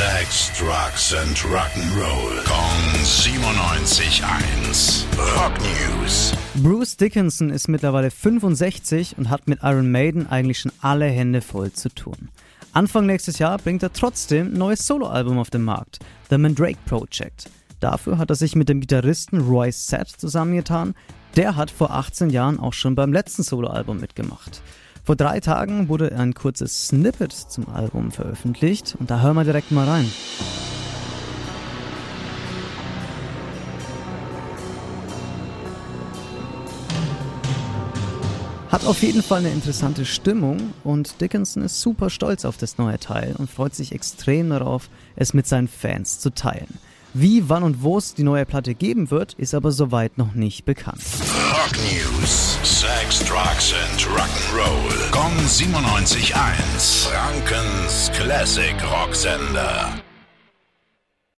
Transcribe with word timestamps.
Sex, 0.00 0.56
Drugs 0.58 1.12
and 1.12 1.36
Rock'n'Roll. 1.36 2.42
Kong 2.46 3.04
97.1. 3.04 5.04
Rock 5.36 5.52
News. 5.60 6.32
Bruce 6.54 6.96
Dickinson 6.96 7.50
ist 7.50 7.68
mittlerweile 7.68 8.10
65 8.10 9.18
und 9.18 9.28
hat 9.28 9.46
mit 9.46 9.58
Iron 9.62 9.90
Maiden 9.90 10.26
eigentlich 10.26 10.60
schon 10.60 10.72
alle 10.80 11.04
Hände 11.04 11.42
voll 11.42 11.72
zu 11.72 11.90
tun. 11.90 12.30
Anfang 12.72 13.04
nächstes 13.04 13.38
Jahr 13.38 13.58
bringt 13.58 13.82
er 13.82 13.92
trotzdem 13.92 14.46
ein 14.46 14.54
neues 14.54 14.86
Soloalbum 14.86 15.38
auf 15.38 15.50
den 15.50 15.64
Markt, 15.64 15.98
The 16.30 16.38
Mandrake 16.38 16.78
Project. 16.86 17.50
Dafür 17.80 18.16
hat 18.16 18.30
er 18.30 18.36
sich 18.36 18.56
mit 18.56 18.70
dem 18.70 18.80
Gitarristen 18.80 19.42
Roy 19.42 19.70
Sett 19.70 20.08
zusammengetan. 20.08 20.94
Der 21.36 21.56
hat 21.56 21.70
vor 21.70 21.90
18 21.90 22.30
Jahren 22.30 22.58
auch 22.58 22.72
schon 22.72 22.94
beim 22.94 23.12
letzten 23.12 23.42
Soloalbum 23.42 24.00
mitgemacht. 24.00 24.62
Vor 25.02 25.16
drei 25.16 25.40
Tagen 25.40 25.88
wurde 25.88 26.14
ein 26.16 26.34
kurzes 26.34 26.88
Snippet 26.88 27.32
zum 27.32 27.68
Album 27.68 28.10
veröffentlicht 28.10 28.96
und 28.98 29.10
da 29.10 29.20
hören 29.20 29.36
wir 29.36 29.44
direkt 29.44 29.70
mal 29.70 29.88
rein. 29.88 30.10
Hat 38.70 38.84
auf 38.84 39.02
jeden 39.02 39.22
Fall 39.22 39.40
eine 39.40 39.50
interessante 39.50 40.04
Stimmung 40.04 40.72
und 40.84 41.20
Dickinson 41.20 41.64
ist 41.64 41.80
super 41.80 42.08
stolz 42.08 42.44
auf 42.44 42.56
das 42.56 42.78
neue 42.78 43.00
Teil 43.00 43.34
und 43.36 43.50
freut 43.50 43.74
sich 43.74 43.92
extrem 43.92 44.50
darauf, 44.50 44.88
es 45.16 45.34
mit 45.34 45.48
seinen 45.48 45.66
Fans 45.66 46.20
zu 46.20 46.30
teilen. 46.30 46.78
Wie, 47.12 47.48
wann 47.48 47.64
und 47.64 47.82
wo 47.82 47.98
es 47.98 48.14
die 48.14 48.22
neue 48.22 48.46
Platte 48.46 48.74
geben 48.74 49.10
wird, 49.10 49.34
ist 49.34 49.54
aber 49.54 49.72
soweit 49.72 50.16
noch 50.16 50.34
nicht 50.34 50.64
bekannt. 50.64 51.02
Rock 51.52 51.76
News. 51.92 52.58
Sex, 52.62 53.18
Drugs 53.24 53.74
and 53.90 54.00
Rock'n'Roll. 54.06 55.10
Kong 55.10 55.32
97.1. 55.46 57.08
Frankens 57.08 58.10
Classic 58.14 58.74
Rocksender. 58.92 59.90